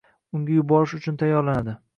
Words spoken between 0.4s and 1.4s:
yuborish uchun